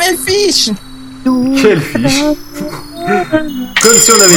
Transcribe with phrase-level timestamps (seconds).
[0.00, 0.70] mes fiches
[1.60, 2.22] Quelle fiche
[3.80, 4.34] Comme si on avait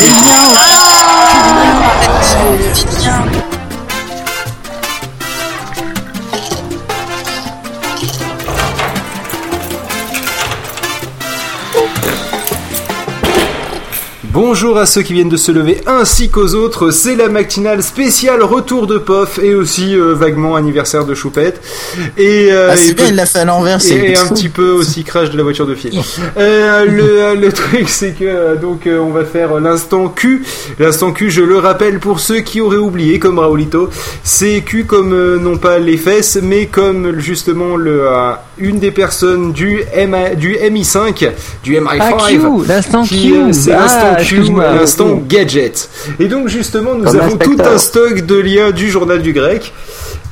[14.34, 18.42] Bonjour à ceux qui viennent de se lever ainsi qu'aux autres, c'est la matinale spéciale
[18.42, 21.62] retour de POF et aussi euh, vaguement anniversaire de Choupette.
[22.18, 24.72] Et, euh, Ah, et bien, il l'a fait à l'envers, c'est et un petit peu
[24.72, 25.92] aussi crash de la voiture de fil.
[26.38, 30.44] Euh, le, le truc c'est que euh, donc euh, on va faire l'instant Q.
[30.80, 33.90] L'instant Q, je le rappelle pour ceux qui auraient oublié, comme Raoulito,
[34.24, 38.92] c'est Q comme euh, non pas les fesses, mais comme justement le euh, une des
[38.92, 41.30] personnes du MI, du MI5,
[41.64, 41.98] du MI5.
[42.00, 43.36] Ah, Q, l'instant qui, Q.
[43.36, 44.74] euh, C'est Ah, l'instant Q, excuse-moi.
[44.74, 45.90] l'instant gadget.
[46.20, 49.74] Et donc justement, nous Comme avons tout un stock de liens du journal du grec.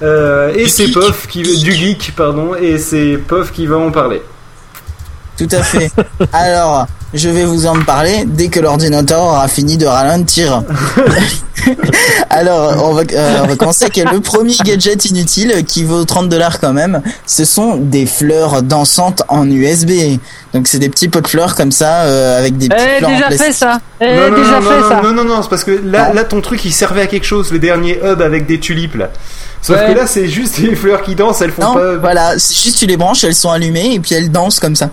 [0.01, 0.91] Euh, et c'est.
[0.91, 4.21] Pof qui du geek pardon et c'est Pof qui va en parler.
[5.47, 5.91] Tout à fait.
[6.33, 10.63] Alors, je vais vous en parler dès que l'ordinateur aura fini de ralentir.
[12.29, 16.29] Alors, on va, euh, on va commencer avec le premier gadget inutile qui vaut 30
[16.29, 17.01] dollars quand même.
[17.25, 19.91] Ce sont des fleurs dansantes en USB.
[20.53, 23.29] Donc, c'est des petits pots de fleurs comme ça euh, avec des petits Eh, déjà
[23.31, 23.79] fait ça.
[23.99, 25.01] Eh, non, non, déjà non, fait non, ça.
[25.03, 26.13] non, non, non, c'est parce que là, Non.
[26.15, 29.09] là, ton truc, il servait à quelque chose, le dernier hub avec des tulipes là.
[29.61, 29.93] Sauf Ouais.
[29.93, 31.98] que là, c'est juste des fleurs qui dansent, elles font Non, pas.
[31.98, 34.89] voilà, c'est juste tu les branches, elles sont allumées et puis elles dansent comme ça.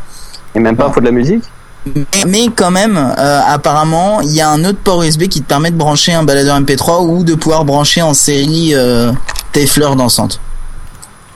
[0.55, 1.45] Et même pas, faut de la musique
[1.87, 5.47] Mais, mais quand même, euh, apparemment, il y a un autre port USB qui te
[5.47, 9.13] permet de brancher un baladeur MP3 ou de pouvoir brancher en série euh,
[9.53, 10.41] tes fleurs dansantes.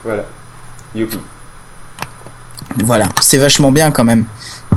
[0.03, 0.23] Voilà.
[0.95, 1.19] Youpi.
[2.83, 4.25] Voilà, c'est vachement bien quand même.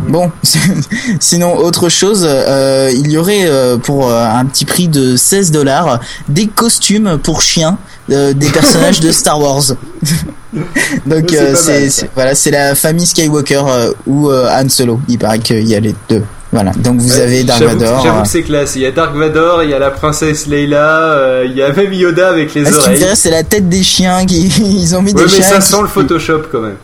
[0.09, 0.31] Bon,
[1.21, 5.51] sinon autre chose, euh, il y aurait euh, pour euh, un petit prix de 16
[5.51, 7.79] dollars des costumes pour chiens
[8.11, 9.63] euh, des personnages de Star Wars.
[11.07, 11.55] Donc C'est euh,
[11.91, 15.01] c'est voilà, c'est la famille Skywalker euh, ou euh, Han Solo.
[15.09, 16.23] Il paraît qu'il y a les deux.
[16.53, 18.03] Voilà, donc vous Ouais, avez Dark Vador.
[18.05, 18.77] J'avoue que c'est classe.
[18.77, 21.93] Il y a Dark Vador, il y a la princesse Leila, il y a même
[21.93, 23.05] Yoda avec les Ah, oreilles.
[23.15, 25.43] c'est la tête des chiens qui ils ont mis Ouais, des mais chiens.
[25.43, 26.77] ça qui- sent le Photoshop quand même.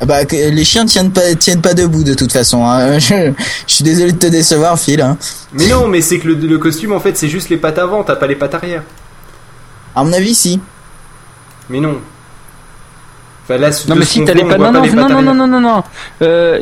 [0.00, 2.66] Ah Bah, les chiens tiennent pas tiennent pas debout de toute façon.
[2.66, 2.98] hein.
[2.98, 3.32] Je,
[3.66, 5.00] je suis désolé de te décevoir, Phil.
[5.00, 5.16] hein.
[5.54, 8.02] Mais non, mais c'est que le, le costume en fait, c'est juste les pattes avant,
[8.02, 8.82] t'as pas les pattes arrière.
[9.96, 10.60] À mon avis, si.
[11.70, 11.96] Mais non.
[13.44, 15.34] Enfin, là, Non mais si t'as les Non pas non les non non non arrière.
[15.34, 15.82] non non non.
[16.22, 16.58] Euh,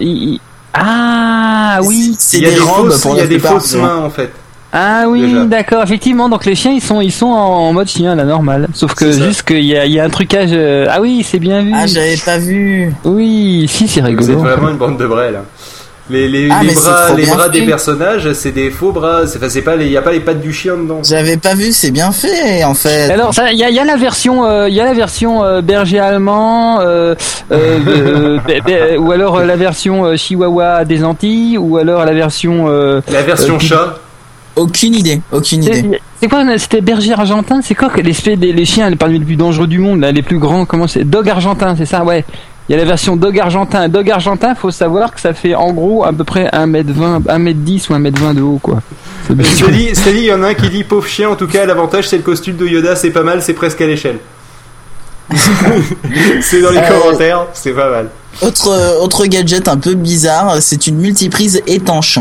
[0.75, 2.15] Ah oui.
[2.19, 3.99] C'est Il y a des, des robes pour il y a la des fausses mains
[3.99, 4.33] en fait.
[4.75, 5.83] Ah oui, d'accord.
[5.83, 8.69] Effectivement, donc les chiens ils sont ils sont en mode chien là normal.
[8.73, 10.49] Sauf que C'est juste qu'il y a il y a un trucage.
[10.53, 11.73] euh, Ah oui, c'est bien vu.
[11.75, 12.93] Ah, j'avais pas vu.
[13.05, 14.39] Oui, si c'est Vous êtes rigolo.
[14.39, 15.37] vraiment une bande de brels.
[15.37, 15.45] hein.
[16.13, 19.27] Les, les, Ah, les bras, les bras des personnages, c'est des faux bras.
[19.27, 21.01] C'est, enfin, c'est pas les, y a pas les pattes du chien dedans.
[21.03, 23.11] J'avais pas vu, c'est bien fait en fait.
[23.11, 25.43] Alors il y a, il y a la version, euh, il y a la version
[25.43, 27.15] euh, berger allemand, euh,
[27.51, 32.67] euh, euh, ou alors euh, la version euh, chihuahua des Antilles, ou alors la version.
[32.69, 33.99] euh, La version Euh, chat.
[34.55, 35.73] Aucune idée, aucune idée.
[35.91, 37.61] c'est c'est quoi C'était berger argentin?
[37.63, 40.21] C'est quoi l'espèce des les chiens les parmi les plus dangereux du monde, là, les
[40.21, 41.05] plus grands Comment c'est?
[41.05, 42.05] Dog argentin, c'est ça?
[42.05, 42.23] Ouais.
[42.69, 43.89] Il y a la version dog argentin.
[43.89, 47.95] Dog argentin, faut savoir que ça fait en gros à peu près 1m20, 1m10 ou
[47.95, 48.81] 1m20 de haut, quoi.
[49.27, 49.43] C'est
[49.95, 51.29] c'est-à-dire, il y en a un qui dit pauvre chien.
[51.29, 53.87] En tout cas, l'avantage c'est le costume de Yoda, c'est pas mal, c'est presque à
[53.87, 54.19] l'échelle.
[56.43, 58.09] c'est dans les Euh, commentaires, c'est pas mal.
[58.43, 62.19] Autre euh, autre gadget un peu bizarre, c'est une multiprise étanche.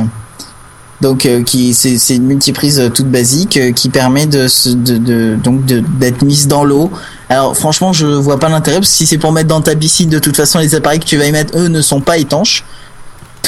[1.01, 4.69] Donc euh, qui c'est c'est une multiprise euh, toute basique euh, qui permet de se-
[4.69, 6.91] de, de donc de d'être mise dans l'eau.
[7.29, 10.09] Alors franchement, je vois pas l'intérêt parce que si c'est pour mettre dans ta piscine,
[10.09, 12.63] de toute façon les appareils que tu vas y mettre eux ne sont pas étanches.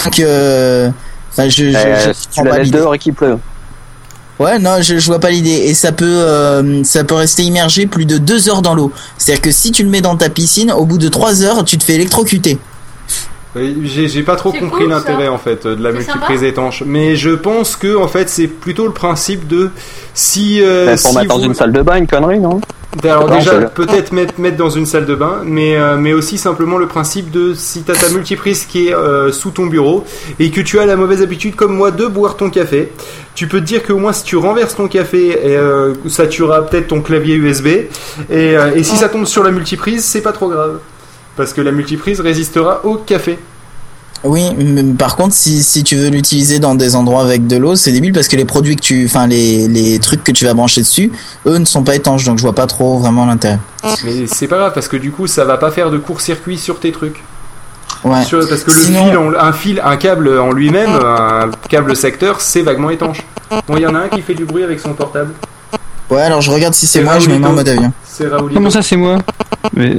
[0.03, 0.89] Donc euh,
[1.31, 3.37] enfin je je, Euh, je si Tu la laisses dehors et qu'il pleut.
[4.39, 5.51] Ouais, non, je, je vois pas l'idée.
[5.51, 8.91] Et ça peut, euh, ça peut rester immergé plus de deux heures dans l'eau.
[9.17, 11.77] C'est-à-dire que si tu le mets dans ta piscine, au bout de trois heures, tu
[11.77, 12.57] te fais électrocuter.
[13.83, 16.47] J'ai, pas trop compris cool, l'intérêt en fait de la multiprise sympa.
[16.47, 19.69] étanche, mais je pense que en fait c'est plutôt le principe de
[20.15, 22.59] si euh, Bah, pour si mettre dans vous- une salle de bain, une connerie, non?
[23.03, 26.37] Alors Non, déjà peut-être mettre mettre dans une salle de bain, mais euh, mais aussi
[26.37, 30.03] simplement le principe de si t'as ta multiprise qui est euh, sous ton bureau
[30.39, 32.91] et que tu as la mauvaise habitude comme moi de boire ton café,
[33.33, 36.65] tu peux te dire qu'au moins si tu renverses ton café, et, euh, ça tuera
[36.67, 37.87] peut-être ton clavier USB et,
[38.31, 40.79] euh, et si ça tombe sur la multiprise, c'est pas trop grave
[41.35, 43.37] parce que la multiprise résistera au café.
[44.25, 47.75] Oui, mais par contre, si, si tu veux l'utiliser dans des endroits avec de l'eau,
[47.75, 50.53] c'est débile parce que les produits que tu, enfin les, les trucs que tu vas
[50.53, 51.11] brancher dessus,
[51.45, 53.59] eux ne sont pas étanches, donc je vois pas trop vraiment l'intérêt.
[54.05, 56.79] Mais c'est pas grave parce que du coup ça va pas faire de court-circuit sur
[56.79, 57.21] tes trucs.
[58.05, 58.23] Ouais.
[58.23, 61.93] Sur- parce que le Sinon- fil, en- un fil, un câble en lui-même, un câble
[61.93, 63.23] secteur, c'est vaguement étanche.
[63.67, 65.33] Bon, il y en a un qui fait du bruit avec son portable.
[66.09, 67.91] Ouais, alors je regarde si c'est moi, je me mets en mode avion.
[68.53, 69.17] Comment ça, c'est moi?
[69.73, 69.97] Mais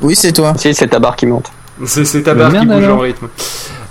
[0.00, 0.54] Oui, c'est toi.
[0.56, 1.50] Si, c'est ta barre qui monte.
[1.84, 2.98] C'est ta Bah, barre qui bouge alors.
[2.98, 3.26] en rythme.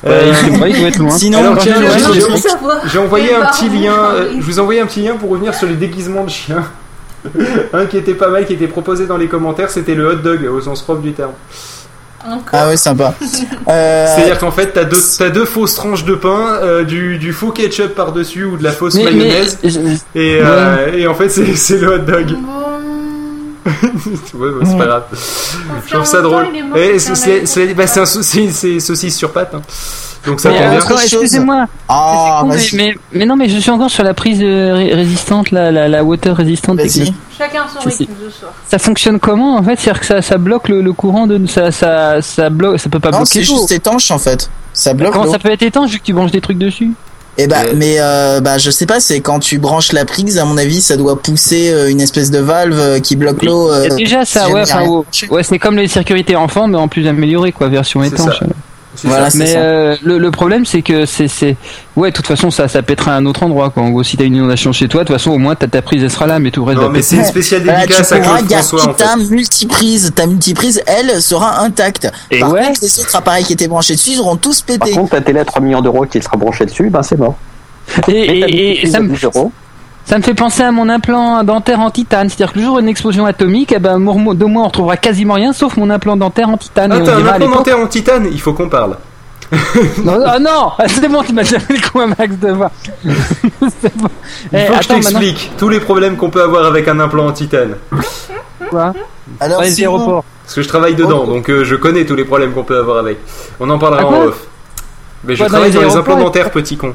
[0.07, 0.33] Euh,
[0.67, 1.11] il doit être loin.
[1.11, 1.87] Sinon, Alors, tiens, ouais,
[2.91, 3.93] j'ai- envoyé un petit lien.
[3.93, 6.63] euh, Je vous ai envoyé un petit lien pour revenir sur les déguisements de chiens.
[7.73, 10.43] un qui était pas mal, qui était proposé dans les commentaires, c'était le hot dog
[10.45, 11.31] au sens propre du terme.
[12.23, 12.43] Encore.
[12.53, 13.13] Ah ouais, sympa.
[13.67, 17.95] Euh, C'est-à-dire qu'en fait, t'as deux, fausses tranches de pain, euh, du, du faux ketchup
[17.95, 19.57] par-dessus ou de la fausse Mais, mayonnaise.
[20.13, 22.27] Et, euh, et en fait, c'est c'est le hot dog.
[22.33, 22.37] Bon,
[24.33, 25.03] ouais, c'est pas grave.
[25.87, 26.47] Je trouve ça drôle.
[26.75, 29.53] Et c'est- c'est c'est- bah, c'est un saucisse sur pâte.
[29.55, 29.61] hein.
[30.25, 30.97] Donc ça tombe euh, bien.
[31.03, 31.65] excusez-moi.
[31.87, 34.93] Ah, con, mais, mais, mais non, mais je suis encore sur la prise euh, ré-
[34.95, 36.79] résistante, la, la, la water résistante.
[37.37, 38.51] Chacun son rythme ce soir.
[38.67, 39.75] Ça fonctionne comment en fait?
[39.79, 42.99] C'est-à-dire que ça, ça bloque le, le courant de ça, ça, ça bloque, ça peut
[42.99, 44.49] pas Non, bloquer c'est juste étanche en fait.
[44.73, 46.91] Ça bloque Comment ça peut être étanche vu que tu branches des trucs dessus?
[47.37, 47.73] Et bah, Euh.
[47.75, 50.81] mais euh, bah, je sais pas, c'est quand tu branches la prise, à mon avis,
[50.81, 53.71] ça doit pousser euh, une espèce de valve euh, qui bloque l'eau.
[53.71, 57.07] Euh, déjà ça, si ouais, enfin, ouais, c'est comme les sécurités enfants, mais en plus
[57.07, 58.39] amélioré, quoi, version étanche.
[58.39, 58.45] ça.
[59.03, 59.37] Voilà, ça.
[59.37, 59.57] Mais ça.
[59.59, 61.57] euh, le, le problème, c'est que c'est, c'est,
[61.95, 63.83] ouais, de toute façon, ça, ça pètera à un autre endroit, quoi.
[63.83, 65.81] En gros, si t'as une inondation chez toi, de toute façon, au moins, t'as ta
[65.81, 68.13] prise, elle sera là, mais tout le reste Non, mais c'est une spéciale dédicace tu
[68.13, 69.03] à Claude François en fait.
[69.03, 70.11] ta multiprise.
[70.15, 72.11] Ta multiprise, elle, sera intacte.
[72.31, 72.61] Et Par ouais.
[72.63, 74.91] contre, les autres appareils qui étaient branchés dessus, ils auront tous Par pété.
[74.95, 77.35] contre, ta télé à 3 millions d'euros qui sera branchée dessus, ben c'est mort.
[78.07, 79.51] Et, et, et prise ça me, 10 euros.
[80.05, 82.29] Ça me fait penser à mon implant dentaire en titane.
[82.29, 85.33] C'est-à-dire que le jour où une explosion atomique, eh ben, de moi, on retrouvera quasiment
[85.35, 86.91] rien, sauf mon implant dentaire en titane.
[86.91, 88.97] Ah, et on t'as un implant dentaire en titane Il faut qu'on parle.
[90.03, 92.71] Non, ah non, c'est bon, tu m'as déjà fait le coup à Max de voir.
[93.03, 94.07] c'est bon.
[94.51, 96.87] Il Eh, faut que je attends, maintenant, t'explique tous les problèmes qu'on peut avoir avec
[96.87, 97.75] un implant en titane.
[98.69, 98.93] quoi?
[99.39, 100.23] Alors, les aéroports.
[100.43, 101.27] Parce que je travaille dedans, Oh.
[101.27, 103.17] donc euh, je connais tous les problèmes qu'on peut avoir avec.
[103.59, 104.39] On en parlera Ah, en off.
[105.23, 106.93] Mais je Quoi, dans travaille les dans les implants et- dentaires, petit con.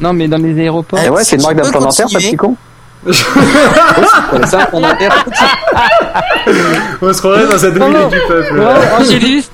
[0.00, 0.98] Non, mais dans les aéroports.
[0.98, 2.30] Et ouais, c'est une marque peux d'implant dentaire, ça, continuer.
[2.30, 2.56] petit con.
[3.06, 5.24] C'est dentaire.
[7.02, 7.88] On se croirait dans un non.
[7.88, 8.60] demi du peuple.
[8.60, 8.66] Ouais,
[8.98, 9.44] Angélus,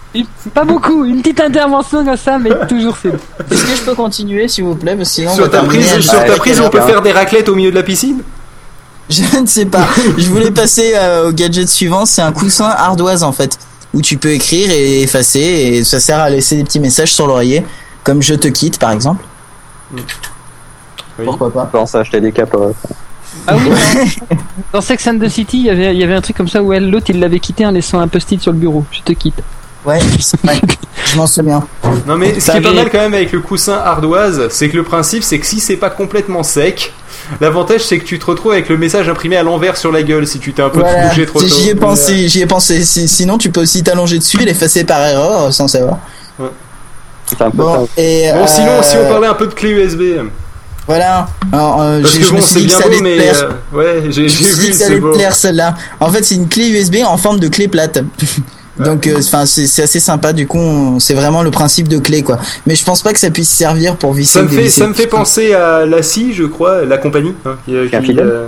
[0.52, 3.18] pas beaucoup, une petite intervention comme ça, mais toujours c'est bon.
[3.50, 6.12] Est-ce que je peux continuer, s'il vous plaît Parce sinon, on Sur ta prise, sur
[6.14, 8.22] Ouais, ta prise, on peut faire des raclettes au milieu de la piscine?
[9.08, 9.86] Je ne sais pas.
[10.18, 12.04] Je voulais passer euh, au gadget suivant.
[12.04, 13.58] C'est un coussin ardoise en fait,
[13.94, 17.26] où tu peux écrire et effacer, et ça sert à laisser des petits messages sur
[17.26, 17.64] l'oreiller,
[18.04, 19.24] comme je te quitte par exemple.
[19.92, 20.02] Oui.
[21.24, 22.54] Pourquoi pas Je pense à acheter des capes.
[22.54, 22.72] euh,
[23.46, 23.70] Ah oui,
[24.30, 24.36] dans,
[24.74, 26.62] dans Sex and the City, il y avait, il y avait un truc comme ça
[26.62, 28.84] où elle, l'autre, il l'avait quitté en laissant un post-it sur le bureau.
[28.92, 29.42] Je te quitte.
[29.84, 29.98] Ouais,
[31.06, 31.66] je m'en souviens.
[32.06, 34.76] Non mais ce qui est pas mal quand même avec le coussin ardoise, c'est que
[34.76, 36.92] le principe c'est que si c'est pas complètement sec,
[37.40, 40.26] l'avantage c'est que tu te retrouves avec le message imprimé à l'envers sur la gueule
[40.26, 41.46] si tu t'es un peu Voilà, touché trop tôt.
[41.46, 42.84] j'y ai pensé, j'y ai pensé.
[42.84, 45.98] Si- Sinon, tu peux aussi t'allonger dessus et l'effacer par erreur sans savoir.
[47.28, 48.02] C'est un peu Bon, ça.
[48.02, 50.02] et euh, Bon sinon si euh, on parlait un peu de clé USB,
[50.86, 51.28] Voilà.
[51.52, 53.48] Alors, euh, parce j'ai- que je me bon suis dit que ça allait mais plaire.
[53.74, 55.12] euh, ouais j'ai j'ai vu que ça c'est allait te beau.
[55.12, 55.74] plaire celle-là.
[56.00, 58.00] En fait, c'est une clé USB en forme de clé plate.
[58.78, 60.32] Donc, euh, enfin, c'est c'est assez sympa.
[60.32, 62.38] Du coup, on- c'est vraiment le principe de clé, quoi.
[62.66, 64.38] Mais je pense pas que ça puisse servir pour visser.
[64.38, 67.56] Ça me fait ça me fait penser à la scie je crois, la compagnie hein,
[67.66, 68.46] qui, qui, Infidèle euh,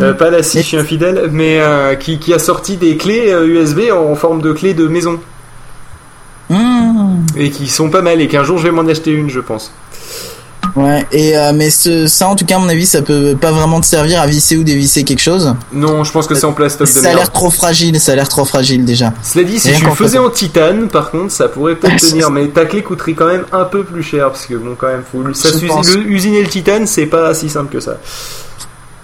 [0.00, 3.30] euh, pas la scie, je suis infidèle, mais euh, qui, qui a sorti des clés
[3.30, 5.20] euh, USB en forme de clés de maison
[6.50, 7.01] Mmh.
[7.36, 9.72] Et qui sont pas mal et qu'un jour je vais m'en acheter une je pense.
[10.76, 11.06] Ouais.
[11.12, 13.80] Et euh, mais ce, ça, en tout cas, à mon avis, ça peut pas vraiment
[13.80, 15.54] te servir à visser ou dévisser quelque chose.
[15.72, 18.00] Non, je pense que c'est en plastoc de Ça a l'air trop fragile.
[18.00, 19.12] Ça a l'air trop fragile déjà.
[19.22, 22.48] Cela dit, si qu'en le faisais en titane, par contre, ça pourrait peut-être tenir, mais
[22.48, 25.22] ta clé coûterait quand même un peu plus cher, parce que bon, quand même, faut
[25.34, 27.98] ça Je usiner le titane, c'est pas si simple que ça.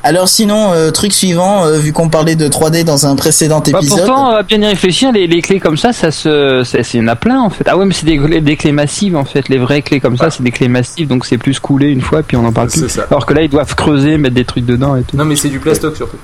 [0.04, 3.78] Alors sinon, euh, truc suivant, euh, vu qu'on parlait de 3D dans un précédent Bah,
[3.80, 3.98] épisode.
[3.98, 7.00] pourtant, à bien y réfléchir, les, les clés comme ça, ça se, c'est, c'est- il
[7.00, 7.64] y en a plein en fait.
[7.66, 9.48] Ah ouais, mais c'est des, clés- des clés massives en fait.
[9.48, 12.22] Les vraies clés comme ça, c'est des clés massives, donc c'est plus coulé une fois,
[12.22, 12.80] puis on en parle plus.
[12.82, 13.06] C'est ça.
[13.10, 15.16] Alors que là, ils doivent creuser, mettre des trucs dedans et tout.
[15.16, 16.16] Non, mais c'est du plastoc surtout.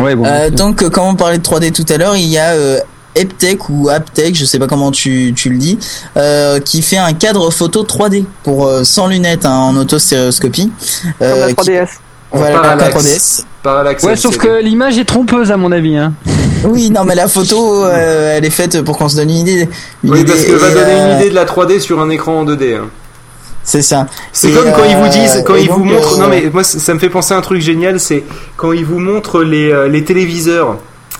[0.00, 0.24] Ouais, bon.
[0.26, 2.78] Euh, donc, euh, comme on parlait de 3D tout à l'heure, il y a euh,
[3.14, 5.78] Eptech ou Aptech, je sais pas comment tu, tu le dis,
[6.16, 10.70] euh, qui fait un cadre photo 3D pour euh, sans lunettes hein, en autostéréoscopie.
[11.18, 11.74] Comme Euh, la qui- 3DS.
[11.74, 11.86] voilà,
[12.32, 12.94] Parallax.
[12.94, 13.44] la 3DS.
[13.62, 14.02] Parallax.
[14.04, 15.96] ouais, sauf que l'image est trompeuse à mon avis.
[15.96, 16.12] Hein.
[16.64, 19.68] Oui, non, mais la photo, euh, elle est faite pour qu'on se donne une idée.
[20.02, 22.08] Une Oui, idée, parce que va donner euh, une idée de la 3D sur un
[22.10, 22.74] écran en 2D.
[22.76, 22.86] hein.
[23.62, 24.06] C'est ça.
[24.32, 26.14] C'est comme quand ils vous euh, disent, quand et ils vous montrent.
[26.18, 28.24] euh, Non, mais moi, ça me fait penser à un truc génial, c'est
[28.56, 30.78] quand ils vous montrent les, euh, les téléviseurs.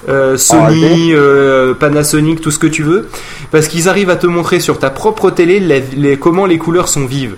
[0.08, 3.08] euh, Sony, euh, Panasonic, tout ce que tu veux,
[3.52, 7.04] parce qu'ils arrivent à te montrer sur ta propre télé les- comment les couleurs sont
[7.06, 7.36] vives.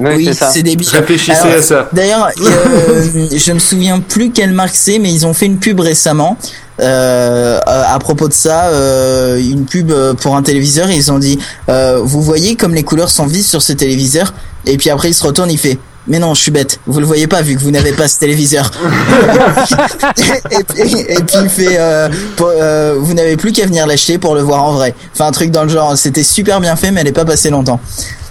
[0.00, 0.50] Oui, c'est ça.
[0.52, 0.88] c'est débile.
[0.90, 1.88] Réfléchissez Alors, à ça.
[1.92, 5.78] D'ailleurs, euh, je me souviens plus quelle marque c'est, mais ils ont fait une pub
[5.80, 6.36] récemment
[6.80, 10.90] euh, à propos de ça, euh, une pub euh, pour un téléviseur.
[10.90, 14.34] Et ils ont dit, euh, vous voyez comme les couleurs sont vives sur ce téléviseur.
[14.66, 16.80] Et puis après, il se retourne, il fait, Mais non, je suis bête.
[16.86, 18.70] Vous le voyez pas vu que vous n'avez pas ce téléviseur.
[20.50, 24.18] et, puis, et puis il fait, euh, pour- euh, vous n'avez plus qu'à venir l'acheter
[24.18, 24.94] pour le voir en vrai.
[25.12, 25.96] Enfin un truc dans le genre.
[25.96, 27.80] C'était super bien fait, mais elle est pas passée longtemps.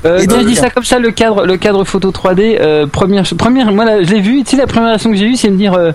[0.06, 3.24] Euh, Et je dis ça comme ça, le cadre, le cadre photo 3D, euh, première,
[3.38, 4.44] première, moi là, je l'ai vu.
[4.44, 5.92] Tu sais, la première réaction que j'ai eue, c'est de me dire, euh,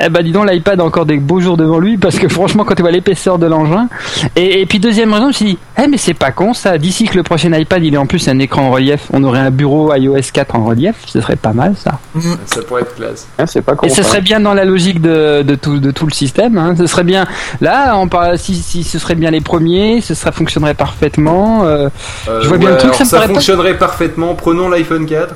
[0.00, 2.64] eh ben dis donc, l'iPad a encore des beaux jours devant lui, parce que franchement,
[2.64, 3.88] quand tu vois l'épaisseur de l'engin.
[4.36, 6.78] Et, et puis deuxième raison, je me suis dit, eh mais c'est pas con ça.
[6.78, 9.40] D'ici que le prochain iPad, il est en plus un écran en relief, on aurait
[9.40, 11.98] un bureau iOS 4 en relief, ce serait pas mal ça.
[12.46, 13.26] Ça pourrait être classe.
[13.38, 13.86] Hein, c'est pas con.
[13.86, 14.08] Et ce ça.
[14.10, 16.56] serait bien dans la logique de, de tout de tout le système.
[16.58, 16.74] Hein.
[16.76, 17.26] Ce serait bien.
[17.60, 21.64] Là, on parle si, si ce serait bien les premiers, ce serait fonctionnerait parfaitement.
[21.64, 21.88] euh,
[22.28, 24.34] Euh, Je vois bien le truc, ça me paraît pas- fonctionnerait parfaitement.
[24.34, 25.34] Prenons l'iPhone 4.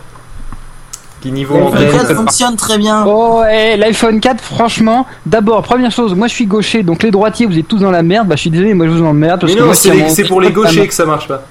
[1.23, 1.93] Qui niveau L'iPhone antenne.
[1.93, 3.05] 4 fonctionne très bien.
[3.07, 7.47] Oh, et l'iPhone 4, franchement, d'abord, première chose, moi je suis gaucher, donc les droitiers,
[7.47, 8.26] vous êtes tous dans la merde.
[8.26, 9.41] Bah, je suis désolé, moi je vous emmerde.
[9.41, 11.43] Parce Mais que non, c'est pour les gauchers que ça marche pas.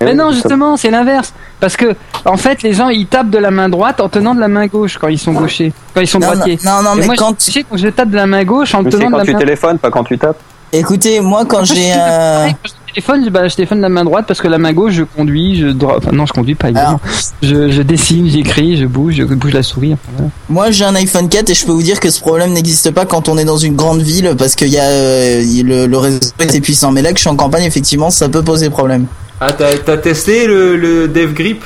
[0.00, 1.32] Mais non, justement, c'est l'inverse.
[1.60, 4.40] Parce que, en fait, les gens ils tapent de la main droite en tenant de
[4.40, 6.58] la main gauche quand ils sont gauchers, quand ils sont Non, droitiers.
[6.64, 8.82] non, non, mais moi, quand, je, sais quand je tape de la main gauche en
[8.82, 10.38] Mais tenant de quand la tu main téléphones, pas quand tu tapes.
[10.72, 14.24] écoutez, moi quand j'ai, euh, Quand téléphone, je, bah, je téléphone de la main droite
[14.26, 17.00] parce que la main gauche, je conduis, je dro- enfin, non, je conduis pas évidemment.
[17.42, 19.94] Je, je dessine, j'écris, je bouge, je bouge la souris.
[19.94, 20.30] enfin, voilà.
[20.48, 23.04] Moi j'ai un iPhone 4 et je peux vous dire que ce problème n'existe pas
[23.06, 26.18] quand on est dans une grande ville parce qu'il y a euh, le, le réseau
[26.38, 26.92] est puissant.
[26.92, 29.06] Mais là que je suis en campagne, effectivement, ça peut poser problème.
[29.40, 31.64] Ah, t'as t'as testé le, le Dev Grip?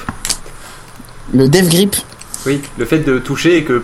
[1.35, 1.97] Le Dev Grip,
[2.47, 3.83] Oui, le fait de toucher et que.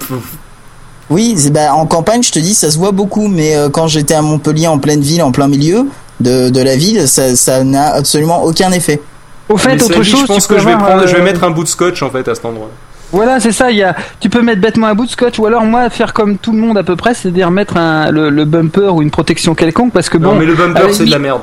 [1.10, 3.28] oui, bah, en campagne, je te dis, ça se voit beaucoup.
[3.28, 5.86] Mais euh, quand j'étais à Montpellier, en pleine ville, en plein milieu
[6.22, 9.00] de, de la ville, ça ça n'a absolument aucun effet.
[9.48, 11.06] Au fait, mais autre dit, chose, je pense tu peux que je vais, avoir, prendre,
[11.06, 12.70] je vais euh, mettre un bout de scotch en fait à cet endroit.
[13.12, 13.70] Voilà, c'est ça.
[13.70, 16.14] Il y a, tu peux mettre bêtement un bout de scotch, ou alors moi faire
[16.14, 19.10] comme tout le monde à peu près, c'est-à-dire mettre un, le, le bumper ou une
[19.10, 21.42] protection quelconque, parce que non, bon, mais le bumper c'est de la merde.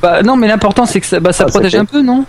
[0.00, 2.24] bah, non, mais l'important c'est que ça, bah, ça Ah, protège un peu, non?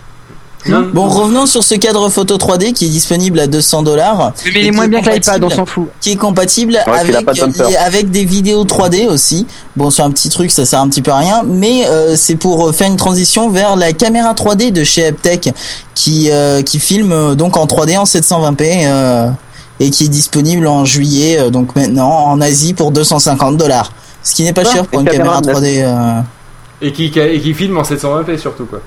[0.66, 0.88] Non.
[0.92, 4.32] Bon, revenons sur ce cadre photo 3D qui est disponible à 200 dollars.
[4.44, 5.88] Mais il est moins bien que l'iPad, on s'en fout.
[6.00, 9.46] qui est compatible avec, de des vidéos 3D aussi.
[9.76, 12.36] Bon, c'est un petit truc, ça sert un petit peu à rien, mais euh, c'est
[12.36, 15.52] pour euh, faire une transition vers la caméra 3D de chez Aptech
[15.94, 19.28] qui euh, qui filme euh, donc en 3D en 720p euh,
[19.80, 23.92] et qui est disponible en juillet euh, donc maintenant en Asie pour 250 dollars.
[24.22, 25.82] Ce qui n'est pas Ah, cher pour une caméra caméra 3D.
[25.82, 26.20] euh,
[26.80, 28.80] Et qui, et qui filme en 720p surtout quoi.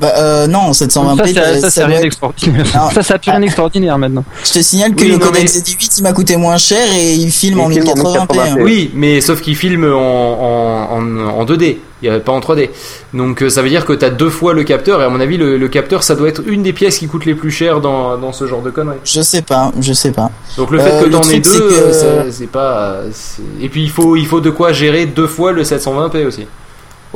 [0.00, 1.16] Bah, euh, non, en 720p.
[1.16, 2.66] ça, c'est- euh, ça, ça rien d'extraordinaire.
[2.92, 4.24] Ça, ça a plus rien d'extraordinaire maintenant.
[4.44, 7.14] Je te signale que Oui, le codec mais- Z8 il m'a coûté moins cher et
[7.14, 8.34] il filme Il en filme en 1080p.
[8.56, 8.62] 1080p.
[8.62, 12.40] Oui, mais sauf qu'il filme en, en, en, en 2D, il y a pas en
[12.40, 12.68] 3D.
[13.14, 15.38] Donc euh, ça veut dire que t'as deux fois le capteur, et à mon avis,
[15.38, 18.18] le, le capteur, ça doit être une des pièces qui coûte les plus chères dans,
[18.18, 18.98] dans ce genre de conneries.
[19.04, 20.30] Je sais pas, je sais pas.
[20.58, 22.96] Donc le Euh, fait que le t'en aies deux, que- euh, c'est- pas.
[23.62, 26.46] Et puis il faut, il faut de quoi gérer deux fois le 720p aussi.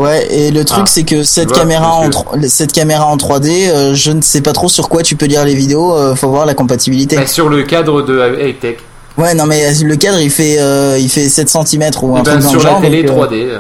[0.00, 2.10] Ouais, et le truc Ah, c'est que cette caméra en
[2.48, 5.44] cette caméra en 3D, euh, je ne sais pas trop sur quoi tu peux lire
[5.44, 7.16] les vidéos, euh, faut voir la compatibilité.
[7.16, 8.78] Bah, sur le cadre de Hightech,
[9.18, 12.20] Ouais, non mais euh, le cadre il fait euh, il fait 7 cm ou un
[12.20, 13.34] et ben, truc dans sur le la télé donc, euh, 3D.
[13.34, 13.58] euh,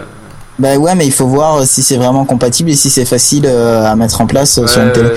[0.58, 3.44] bah ouais, mais il faut voir euh, si c'est vraiment compatible et si c'est facile
[3.46, 5.10] euh, à mettre en place euh, sur une télé.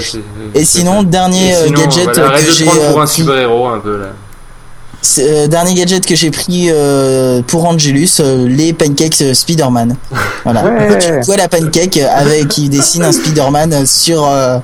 [0.55, 3.37] Et sinon, dernier et euh, sinon, gadget voilà, euh, que j'ai pour euh, un super
[3.37, 4.07] héros un peu là.
[5.19, 9.95] Euh, dernier gadget que j'ai pris euh, pour Angelus, euh, les pancakes euh, Spider-Man.
[10.43, 10.63] Voilà.
[10.63, 10.97] Ouais.
[11.21, 14.59] Tu vois la pancake avec qui dessine un Spider-Man sur euh,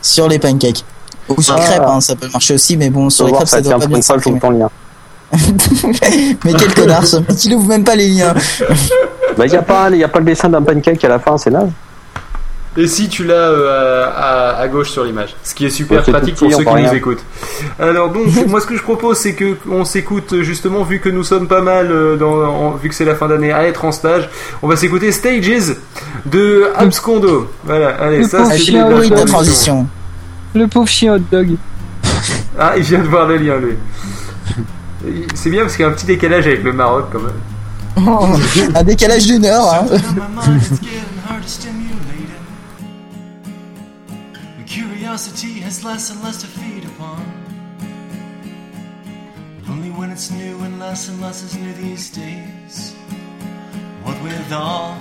[0.00, 0.84] sur les pancakes.
[1.28, 1.60] Ou sur Ah.
[1.60, 3.86] crêpes, hein, ça peut marcher aussi, mais bon, sur les crêpes, ça ça doit pas
[3.86, 4.40] bien s'imprimer.
[6.44, 8.34] mais quel connard, ce mec, il ouvre même pas les liens.
[9.36, 11.50] Bah, y a pas, y a pas le dessin d'un pancake à la fin, c'est
[11.50, 11.70] naze.
[12.74, 16.10] Et si tu l'as euh, à, à gauche sur l'image, ce qui est super Ouais,
[16.12, 17.22] pratique pour ceux qui nous écoutent.
[17.78, 21.22] Alors donc, moi ce que je propose, c'est que on s'écoute justement, vu que nous
[21.22, 23.92] sommes pas mal, euh, dans, en- vu que c'est la fin d'année, à être en
[23.92, 24.30] stage,
[24.62, 25.74] on va s'écouter Stages
[26.24, 27.50] de Abscondo.
[27.64, 29.24] Voilà, allez, Le ça c'est la transition.
[29.26, 29.86] transition.
[30.54, 31.56] Le pauvre chien hot dog.
[32.58, 33.74] Ah, il vient de voir le lien, lui.
[35.34, 38.38] C'est bien parce qu'il y a un petit décalage avec le Maroc quand même.
[38.74, 39.74] un décalage d'une heure.
[39.74, 39.86] Hein.
[45.12, 47.20] curiosity has less and less to feed upon.
[49.68, 52.94] Only when it's new and less and less is new these days.
[54.04, 54.96] What with all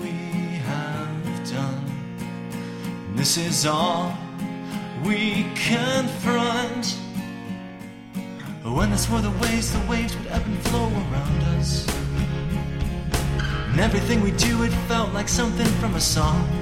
[0.00, 0.10] we
[0.66, 4.12] have done, this is all
[5.04, 6.98] we confront.
[8.64, 11.86] When oh, this were the ways, the waves would ebb and flow around us.
[13.70, 16.61] And everything we do, it felt like something from a song.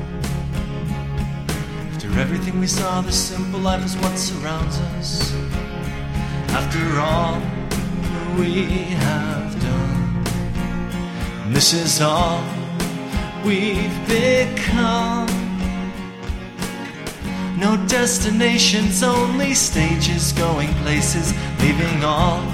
[2.20, 5.34] Everything we saw, the simple life is what surrounds us.
[6.50, 7.40] After all
[8.38, 8.66] we
[9.06, 10.26] have done,
[11.46, 12.44] and this is all
[13.42, 15.28] we've become.
[17.58, 22.44] No destinations, only stages going places, leaving all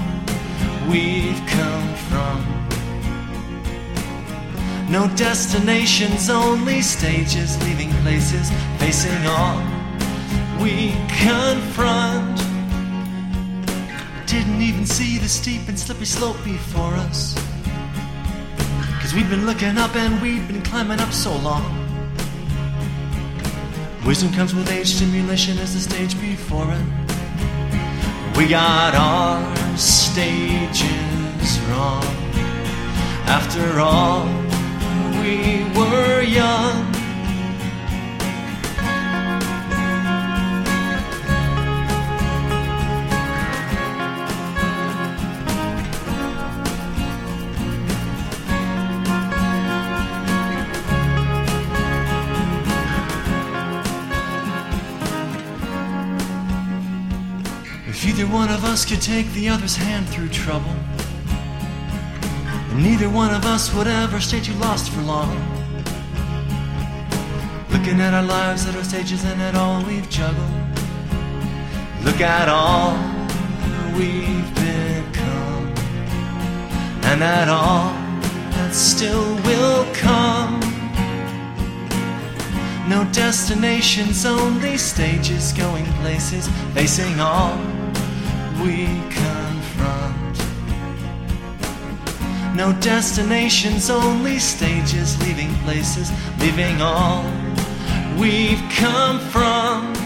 [0.89, 2.46] we've come from.
[4.89, 9.61] No destinations, only stages, leaving places, facing all
[10.61, 12.37] we confront.
[14.25, 17.35] Didn't even see the steep and slippery slope before us.
[19.01, 21.63] Cause we've been looking up and we've been climbing up so long.
[24.05, 28.37] Wisdom comes with age, stimulation is the stage before it.
[28.37, 32.03] We got our stages wrong.
[33.27, 34.46] After all,
[36.27, 36.93] young.
[57.87, 60.75] If either one of us could take the other's hand through trouble,
[62.71, 65.56] and neither one of us would ever stay too lost for long.
[67.87, 70.51] Looking at our lives, at our stages, and at all we've juggled.
[72.03, 72.91] Look at all
[73.97, 75.71] we've become,
[77.03, 77.93] and at all
[78.51, 80.59] that still will come.
[82.89, 87.57] No destinations, only stages, going places, facing all
[88.61, 90.37] we confront.
[92.53, 97.23] No destinations, only stages, leaving places, leaving all
[98.17, 99.96] we've come from.